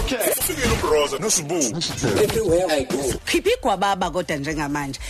[0.00, 0.16] Okay.
[0.38, 1.54] Ufikile uBroza nosibu.
[2.22, 2.96] everywhere I go.
[3.24, 5.00] khipha igwababa kodwa njengamanje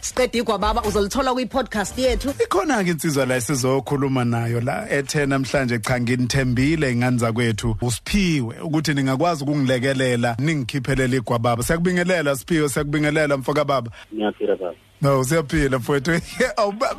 [0.00, 6.00] #siqeda igwababa uzolithola kwi-podcast yethu ikhona ke insizwa la sizokhuluma nayo la ethe namhlanje cha
[6.00, 14.56] nginithembile ingane zakwethu usiphiwe ukuthi ningakwazi ukungilekelela ningikhiphele igwababa siyakubingelela siphiwe siyakubingelela mfoka baba ngiyaphila
[14.56, 16.10] baba no siyaphila mfowethu.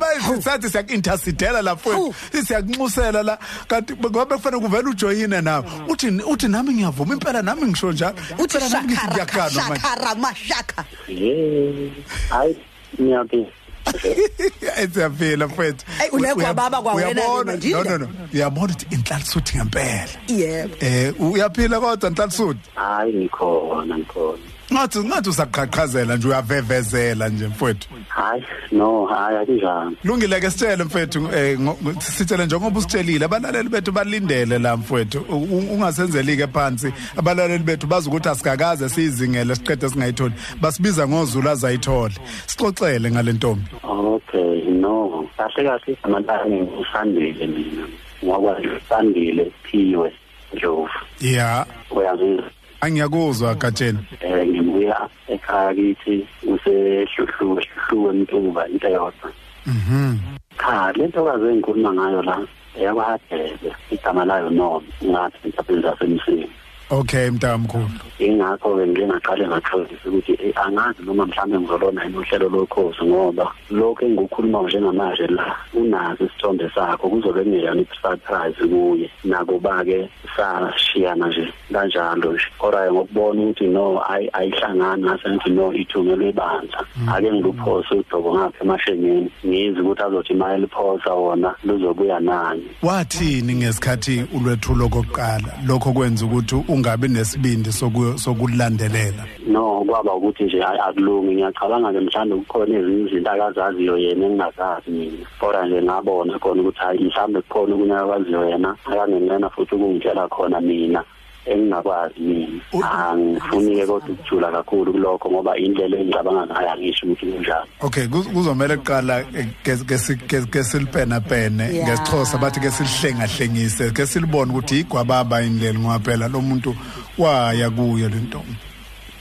[0.00, 2.14] Bayisathi siyaku-intercedela la mfowethu.
[2.46, 3.38] Siyakunxusela la.
[3.68, 8.16] Kanti ngoba kufanele kuvele ujoyine nawe uthi uthi nami ngiyavuma impela nami ngisho njalo.
[8.38, 9.80] Uthi Impela nami ngithi shakara ngiyaganwa manje.
[9.82, 11.90] shakara mashaka ye
[12.30, 12.56] hayi
[13.00, 13.46] ngiyaphila
[14.74, 15.84] Hayi, siyaphila mfowethu.
[16.02, 17.44] Ey, unegwababa kwawena ke Uyabona?
[17.52, 18.08] manje, no no no.
[18.34, 20.08] uyabona ukuthi inhlalisuthi ngempela.
[20.28, 20.76] Yebo.
[20.80, 24.42] Eh uyaphila kodwa inhlalisuthi hayi ngikhona ngikhona.
[24.72, 27.88] Ngathi ngathi usaqhaqhazela nje uyavevezela nje mfowethu.
[28.08, 31.58] Hayi no hayi akunjani Lungile ke sitshele mfethu eh
[32.00, 33.24] sitshele njengoba usitshelile.
[33.24, 36.92] Abalaleli bethu balindele la mfethu U- u- ungasenzeli ke phansi.
[37.16, 40.34] Abalaleli bethu bazi ukuthi asikakaze sizingele siqede singayitholi.
[40.60, 42.14] Basibiza ngozulu azayithola.
[42.46, 45.28] Sixoxele ngalentombi okay no.
[45.36, 47.86] Kahle kahle amalanga ngisandile mina.
[48.24, 50.12] Ngokwazi sandile phiwe
[50.54, 50.88] ndlovu
[51.20, 52.40] yeah uyazi
[52.82, 54.98] angiyakuzwa gatsheni eh ngibuya
[55.34, 59.28] ekhaya kithi usehluhluwe hluhluwe emtuba into eyodwa
[59.66, 60.18] mhm.
[60.58, 62.36] Cha lento kaze engikhuluma ngayo la
[62.78, 66.48] eyakwahadebe igama layo noma ngathi mhlawumbe zasemsini
[66.92, 67.88] okay mntamkhulu.
[68.18, 74.04] Ingakho-ke ngike ngaqale ngaxolisa ukuthi eh, angazi noma mhlawumbe ngizolona yini uhlelo lokhozi ngoba lokhu
[74.04, 79.10] engikukhuluma njengamanje la unazo isithombe sakho kuzobe kungeyona i-surprise kuye.
[79.24, 82.44] Nakuba-ke sashiyana nje kanjalo nje.
[82.58, 88.64] Kodwa ngokubona ukuthi no ayi- ayihlangani ngase ngithi no ithungelwe ibandla ake ngiluphose udobo ngapha
[88.64, 92.62] emashengeni ngizi ukuthi azothi ma eliphosa wona luzobuya nani.
[92.82, 99.22] Wathini ngesikhathi ulwethulo kokuqala lokho kwenza ukuthi ungabi nesibindi soku- sokulandelela?
[99.46, 101.34] No kwaba ukuthi nje hayi akulungi.
[101.34, 105.26] Ngiyacabanga ke mhlawumbe kukhona ezinye izinto akazaziyo yena engingazazi mina.
[105.38, 110.60] Kodwa nje ngabona khona ukuthi hayi mhlawumbe kukhona okunye akwaziyo yena akangenena futhi ukungitshela khona
[110.60, 111.04] mina.
[111.46, 117.66] Engingakwazi mina U- angifuni-ke kodwa ukujula kakhulu kulokho ngoba indlela engicabanga ngayo angisho ukuthi kunjalo.
[117.80, 121.88] Okay kuz- kuzomela kuqala eh, ke- ke si- ke- ke silipena pene Yeah.
[121.88, 126.74] ngesixhosa bathi ke silihlenga hlengise ke silibone ukuthi igwababa indlela ngoba phela lo muntu
[127.18, 128.56] waya kuyo lentombi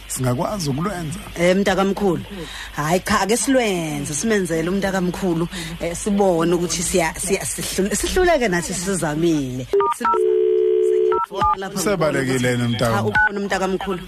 [0.08, 1.20] singakwazi ukulwenza?
[1.40, 2.24] Eh mntakamkhulu.
[2.76, 5.48] Hayi cha ake silwenze simenzele umntakamkhulu
[5.80, 10.41] eh, sibone ukuthi siya siya- sihlule- sihluleke nathi sizamile Sim- sengiyafona lapha
[11.76, 12.94] Usebalekile yena umntaka.
[12.94, 14.00] Cha, ukhona umntakamkhulu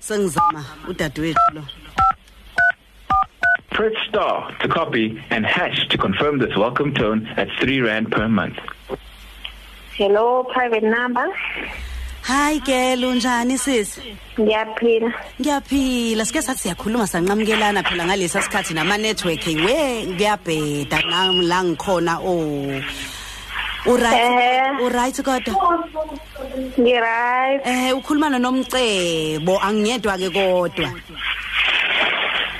[0.00, 1.62] sengizama udadewethu lo
[3.70, 8.28] Press star to copy and hash to confirm this welcome tone at 3 Rand per
[8.28, 8.58] month.
[9.96, 11.26] Hello, private number.
[12.22, 14.00] hayi ke lunjani sisi
[14.38, 15.10] Ngiyaphila.
[15.40, 22.14] ngiyaphila sike sathi siyakhuluma sanqamukelana phela ngalesa sikhathi nama network we ngiyabheda nami la ngikhona
[22.20, 22.82] oh
[23.92, 24.84] uright Eh.
[24.84, 25.54] uright kodwa
[26.60, 27.60] Ngi-right.
[27.64, 30.90] eh ukhuluma nomcebo angiyedwa ke kodwa.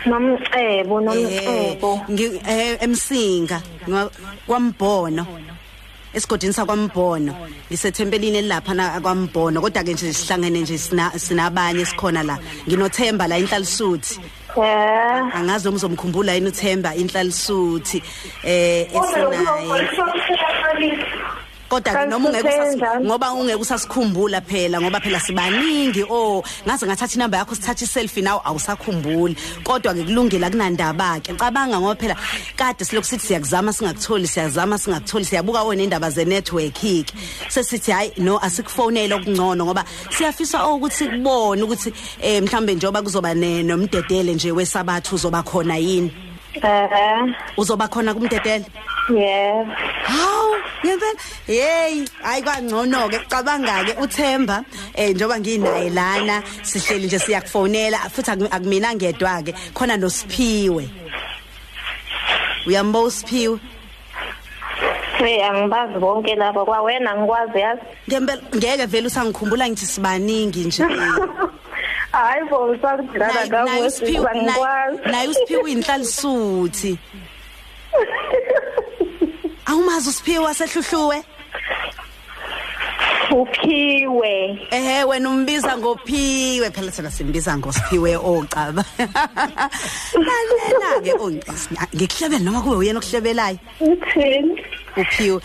[0.07, 2.01] Nomcebo, eh nomcebo.
[2.09, 3.61] ngi- eh, emsinga
[4.47, 5.27] kwambono.
[6.15, 7.33] Esigodini sakwambono.
[7.71, 12.39] Ngisethempelini elapha na kwambono kodwa ke nje sihlangene nje sina sinabanye sikhona la.
[12.67, 14.19] Nginothemba la inhlalisuthi
[14.57, 15.37] Eh.
[15.37, 18.03] angazi noma uzomkhumbula yini uthemba inhlalisuthi
[18.43, 19.89] eh esinaye.
[21.71, 27.39] Kodwa ke noma ungeke ngoba ungeke usasikhumbula phela ngoba phela sibaningi oh ngaze ngathatha inamba
[27.39, 29.37] yakho sithatha iselfie nawe awusakhumbuli.
[29.63, 32.17] Kodwa ke kulungile akunandaba ke cabanga ngoba phela
[32.57, 35.25] kade silokhu sithi siyakuzama singakutholi siyazama singakutholi.
[35.25, 37.05] Siyabuka wona indaba ze network ke
[37.49, 44.35] sesithi hayi no asikufonele okungcono ngoba siyafisa ukuthi kubone ukuthi eh mhlambe njengoba kuzoba nomdedele
[44.35, 46.11] nje wesabathu uzoba khona yini.
[46.55, 47.35] Eh.
[47.57, 48.67] uzoba khona kumdedele?
[49.09, 49.67] Yeah.
[50.05, 50.50] Hawu,
[50.85, 51.21] ngempela.
[51.47, 54.65] Hey, hayi kwangcono ke cabanga ke uThemba
[54.95, 60.85] eh njoba nginaye lana sihleli nje siyakufonela futhi aku- akumina ngedwa ke khona noSiphiwe.
[62.67, 63.59] Uyambo uSiphiwe?
[65.19, 67.83] Hey, angibazi bonke laba kwawena ngikwazi yazi.
[68.09, 70.85] Ngempela ngeke vele usangikhumbula ngithi sibaningi nje.
[72.13, 75.11] Hayi bo usakudlala Naye kakuhle uSiphiwe naye- ngikwazi.
[75.13, 76.99] naye uSiphiwe inhlalisuthi.
[79.91, 81.25] Awumazi uSiphiwe wasehluhluwe?
[83.31, 84.59] Uphiwe.
[84.71, 88.85] Ehhe wena umbiza ngophiwe phela thina simbiza ngosiphiwe ocaba.
[90.15, 94.63] Lalela ke ongcisi ngikuhlebele noma kube uyena okuhlebelayo Uthini?
[94.97, 95.41] uphiwe.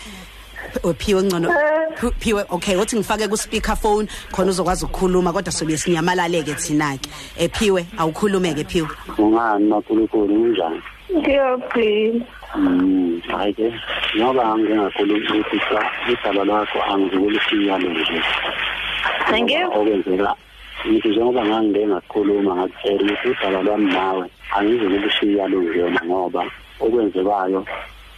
[0.82, 1.98] ophiwe ngcono Eh.
[2.00, 6.54] Phi- phiwe okay uthi ngifake ku speaker phone khona uzokwazi ukukhuluma kodwa sobe sinyamalale ke
[6.54, 7.08] thina ke
[7.38, 8.88] ephiwe awukhulume ke phiwe
[9.18, 10.82] ungani makhulukhulu kunjani
[11.14, 12.26] ngiyaphila
[12.56, 13.68] Mm, hayi ke
[14.16, 18.22] ngoba ngingakhuluma ukuthi cha idaba lakho angizukulusiya nje
[19.34, 20.32] Angiyo okwenzeka
[20.86, 24.24] ngithi njengoba ngangike ngakhuluma ngakutshela ukuthi udaba lwami nawe
[24.56, 26.42] angizukulushiya lungiyona ngoba
[26.80, 27.60] okwenzekayo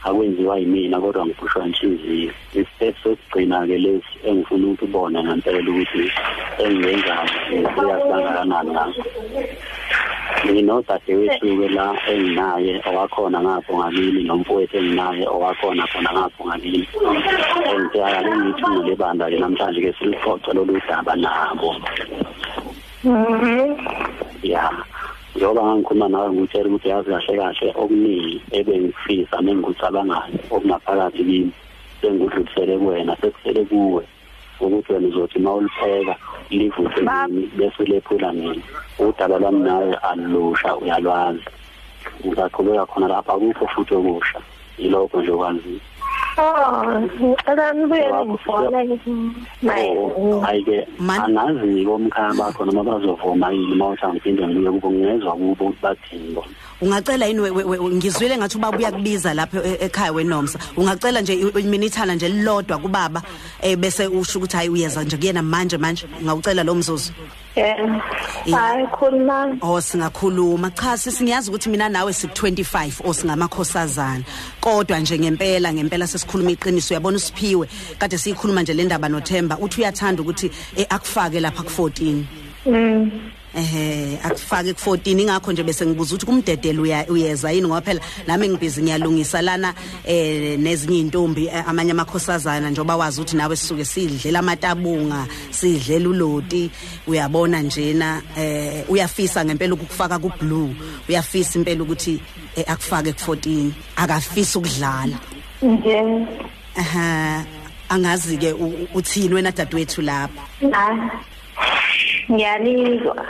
[0.06, 2.32] akwenziwa yimina kodwa ngiphushwa inhliziyo.
[2.54, 6.04] Isitep sokugcina-ke lesi engifuna ukuthi ubone ngempela ukuthi
[6.62, 8.94] engiyenzayo serious kangakanani
[10.28, 16.88] ngakho nginodadewethu-ke la enginaye owakhona ngapho ngakini nomfowethu enginaye owakhona khona ngapho ngakini
[17.72, 21.70] engithe ake ngithi ngile banda-ke namhlanje-ke silixoxe lolu daba nabo
[23.04, 23.78] Mhm.
[24.42, 24.70] ya
[25.36, 31.52] njengoba ngangikhuluma nawe ngikutshela ukuthi yazi kahle kahle okuningi ebengifisa mengikucabangayo okungaphakathi kimi
[32.00, 34.02] sengikudlulisele kuwena sekusele kuwe
[34.60, 36.14] ukuthi wena uzothi uma ulipheka
[36.50, 38.62] livuthe kimi bese ulephula mina
[38.98, 41.44] udaba lwami nawe alusha uyalwazi.
[42.26, 44.38] Ngizaqhubeka khona lapha akukho futhi okusha.
[44.78, 45.80] Yilokho nje okwaziyo
[46.38, 48.98] Oh, ngicela nibuye ningifone
[49.66, 55.32] Oh, hayi-ke Man- angazi-ke omkhaya bakho noma bazovuma yini uma uthi angiphinde ngibuye kubo ngingezwa
[55.32, 56.54] kubo ukuthi bathini bona?
[56.80, 60.58] Ungacela yini we- we- we- ngizwile ngathi ubaba uyakubiza lapha e- ekhaya wenomsa.
[60.76, 63.22] Ungacela nje i- iminithana nje lilodwa kubaba
[63.62, 66.06] eh bese usho ukuthi hayi uyeza nje kuyena manje manje.
[66.22, 67.12] Ngawucela lo mzuzu.
[67.56, 68.00] Yeah.
[68.52, 69.58] Hayi khuluma.
[69.62, 70.70] Oh singakhuluma.
[70.70, 74.24] Cha sisingiyazi ukuthi mina nawe siku25 o singamakhosazana.
[74.60, 77.68] Kodwa nje ngempela ngempela sesikhuluma iqiniso uyabona usiphiwe.
[77.98, 82.22] Kade siyikhuluma nje le ndaba noThemba uthi uyathanda ukuthi eh, akufake lapha ku14
[82.66, 83.10] Mm.
[83.54, 88.48] Ehe akufake ku14 ingakho nje bese ngibuza ukuthi kumdedela uya uyeza yini ngoba phela nami
[88.48, 89.74] ngibhizi ngiyalungisa lana
[90.04, 96.70] eh nezinye intombi eh, amanye amakhosazana njoba wazi ukuthi nawe sisuke sidlela amatabunga sidlela uloti.
[97.06, 100.74] Uyabona njena eh uyafisa ngempela ukufaka ku blue
[101.08, 102.20] uyafisa impela ukuthi
[102.56, 105.18] eh, akufake ku14 akafisa ukudlala.
[105.62, 106.26] Nje.
[106.76, 107.44] aha
[107.88, 108.52] angazi ke
[108.94, 110.42] uthini wena dadewethu lapha?
[112.28, 112.34] Hayi.
[112.34, 113.26] Ngiyalizwa.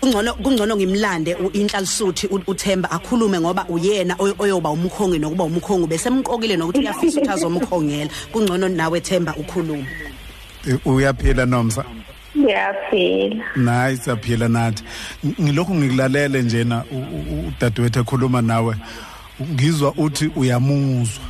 [0.00, 5.86] kungcono kungcono ngimlande u- inhlalisuthi u- uThemba akhulume ngoba uyena oy- oyoba umkhongi nokuba umkhongi
[5.86, 9.86] bese emqokile nokuthi uyafisa ukuthi azomkhongela kungcono nawe Themba ukhulume
[10.68, 11.84] Eh, uyaphila nomsa
[12.36, 13.44] Ngiyaphila.
[13.56, 14.82] nayi siyaphila nathi
[15.24, 16.84] Ng- ngilokhu ngikulalele njena
[17.48, 18.74] udadewethu ekhuluma nawe
[19.42, 21.24] ngizwa uthi uyamuzwa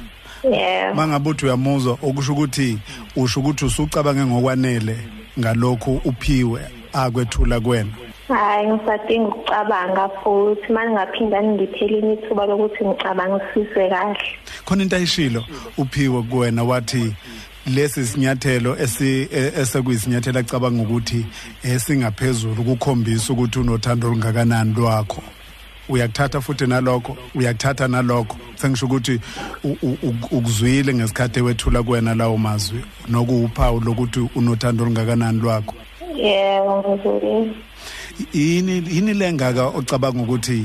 [0.44, 0.94] Yeah.
[0.94, 2.78] mangabe uthi uyamuzwa okusho ukuthi
[3.16, 4.96] usho ukuthi usucabange ngokwanele
[5.38, 6.60] ngalokhu uphiwe
[6.92, 7.90] akwethula kwena?
[8.28, 10.72] Hayi ngisadinga ukucabanga futhi.
[10.72, 14.18] Manje ngaphinda ngiphele imithuba lokuthi ngicabangisise kahle.
[14.64, 15.44] khona into ayishilo
[15.78, 17.14] uphiwe kuwena wathi
[17.66, 18.76] lesi sinyathelo
[19.60, 21.26] esekuyisinyathelo acabanga ukuthi
[21.64, 25.22] esingaphezulu ukukhombisa ukuthi unothando olungakanani lwakho.
[25.90, 29.20] Uyakuthatha futhi nalokho uyakuthatha nalokho sengisho ukuthi
[29.64, 35.74] u- u- u- ukuzwile ngesikhathi wethula kuwena lawo mazwi nokuwuphawu lokuthi unothando olungakanani lwakho
[36.16, 37.52] Yebo ngizwile.
[38.32, 40.64] yini yini lengaka ocabanga ukuthi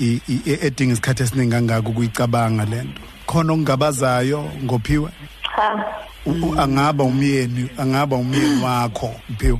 [0.00, 5.10] i- i- edinga isikhathi esiningi kangaka ukuyicabanga lento khona okungabazayo ngophiwe
[5.56, 5.84] Cha.
[6.26, 9.58] U- u- angaba umyeni angaba umyeni wakho uphiwe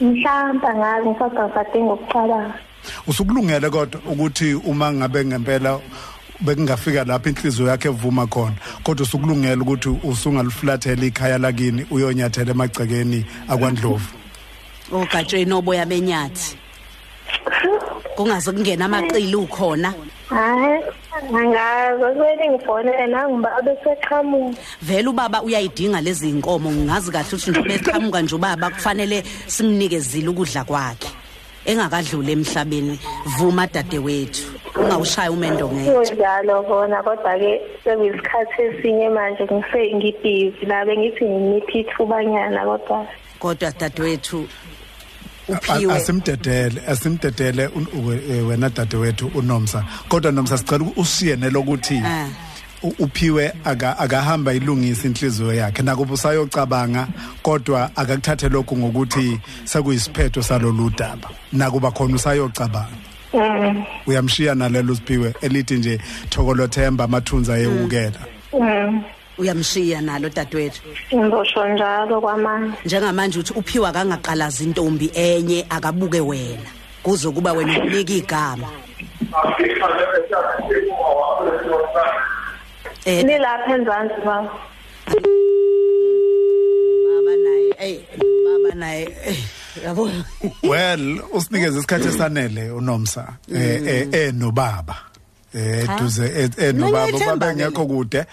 [0.00, 2.54] Mhlawumbe ngazi kodwa ngisadinga ukucabanga.
[3.06, 5.80] Usukulungele kodwa ukuthi uma ngabe ngempela
[6.40, 14.08] bekungafika lapho inhliziyo yakhe evuma khona kodwa usukulungele ukuthi usungalifulathela ikhaya lakini uyonyathela emagcekeni akwandlovu
[14.92, 16.56] ogatsheni oboya benyathi
[18.16, 19.94] kungaze kungena amaqili ukhona
[20.30, 20.82] Hayi.
[21.34, 24.58] Angazi kumele ngifonele nangiba beseqhamuka.
[24.82, 30.64] vele ubaba uyayidinga lezi inkomo ngazi kahle ukuthi nje beqhamuka nje ubaba kufanele simnikezile ukudla
[30.64, 31.10] kwakhe
[31.66, 32.98] engakadluli emhlabeni
[33.38, 34.42] vuma dadewethu.
[34.76, 35.90] Ungawushaya umendo ngeke.
[35.92, 40.66] Kunjalo kona kodwa ke sekuyisikhathi esinye manje ngise ngibhizi.
[40.66, 43.06] La bengithi ngiphi ithubanyana kodwa
[43.38, 44.48] kodwa dadewethu
[45.48, 45.94] uphiwe.
[45.94, 49.84] asimdedele asimdedele eh, wena dadewethu unomsa.
[50.08, 52.28] Kodwa nomsa sicela ushiye nelokuthi Ah.
[52.82, 57.08] U- uphiwe aka- akahamba ilungisa inhliziyo yakhe nakuba usayocabanga
[57.42, 62.96] kodwa akakuthathe lokhu ngokuthi sekuyisiphetho salolu daba nakuba khona usayocabanga
[63.34, 63.84] Mm.
[64.06, 68.20] uyamshiya nalelo siphiwe elithi nje thokolothemba amathunza ayewukela
[68.60, 69.02] Mm.
[69.38, 70.82] uyamshiya nalo dadewethu
[71.14, 72.76] Ngizosho njalo kwamanje.
[72.84, 76.68] njengamanje uthi uphiwa akangaqalaza intombi enye akabuke wena
[77.02, 78.68] kuzokuba wena unika igama
[79.58, 80.59] Eh.
[83.06, 84.50] Nilapha enzansi baba
[87.06, 88.00] baba naye ey
[88.44, 89.08] baba naye
[89.84, 90.10] yabo.
[90.62, 94.96] Well usinikeze isikhathi esanele unomsa eh eh, eh nobaba
[95.54, 98.24] eh duze eh, eh nobaba Nginethemba baba ngekho kude.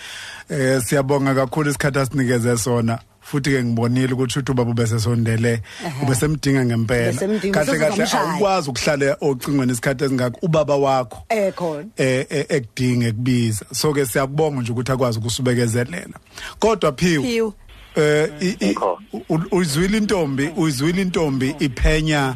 [0.50, 3.00] Eh siyabonga kakhulu isikhathi asinikeze sona.
[3.32, 5.62] Futhi ke ngibonile ukuthi uthi ubaba ubesesondele
[6.04, 7.12] ubesemdinga ngempela.
[7.12, 8.24] Ubesemdinga, kahle kahle usezomshaya.
[8.32, 11.86] awukwazi ukuhlala ocingweni isikhathi esingakho ubaba wakho eh khona.
[11.98, 16.18] eh eh, ekudinga kubiza so ke siyakubonga nje ukuthi akwazi ukusubekezelela.
[16.60, 17.52] Kodwa phiwe Phiwe.
[17.96, 19.00] eh i- i- Yikho.
[19.30, 22.36] u- uyizwile intombi uyizwile intombi iphenya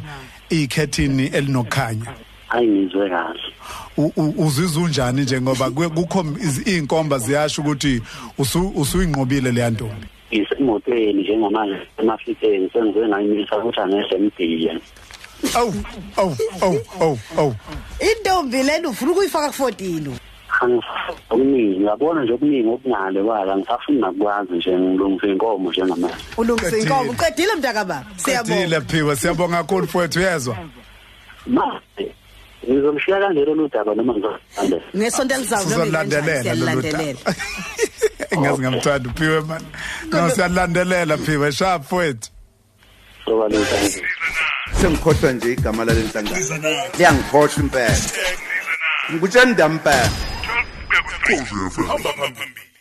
[0.50, 2.12] ikhethini elinokhanya?
[2.48, 3.40] Hayi ngizwe kahle.
[3.96, 8.02] U- u- uzizwa unjani nje ngoba kwe- kukho iz- iy'nkomba ziyasho ukuthi
[8.38, 10.06] usu- usuyinqobile leya ntombi?
[10.32, 14.80] Ngisemotweni njengamanje emafikeni sengize ngayimisa ukuthi angehle mdiye
[15.54, 15.74] awu
[16.16, 17.54] awu awu awu awu.
[18.00, 20.10] Intombi lena ufuna ukuyifaka ku14
[20.60, 26.24] angifuni okuningi ngiyabona nje okuningi okungale kwala ngisafuni nakwazi nje ngilungisa inkomo njengamanje.
[26.36, 26.82] Ulungise Qedile.
[26.82, 30.56] inkomo uqedile mntaka baba qedile siyabonga phiwe siyabonga kakhulu mfowethu uyezwa?
[31.46, 32.14] Manje
[32.68, 37.34] ngizomshiya kanjalo lo daba noma ngizolandela ngesonto elizayo noma sizolandelela lolu siyalilandelela daba
[38.38, 39.62] ngazi ngamthanda uphiwe man.
[40.10, 41.52] No siyalandelela phiwe
[43.24, 43.76] sobalisa
[44.80, 47.96] sengikhohlwa nje igama lale nhlangano liyangikhohlwa impela.
[49.10, 50.10] Ngikutshani dampela
[51.88, 52.71] hamba phambili.